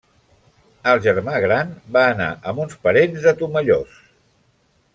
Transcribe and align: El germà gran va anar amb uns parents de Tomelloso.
El 0.93 1.01
germà 1.07 1.35
gran 1.43 1.75
va 1.97 2.05
anar 2.13 2.29
amb 2.53 2.63
uns 2.65 2.75
parents 2.87 3.27
de 3.27 3.35
Tomelloso. 3.43 4.03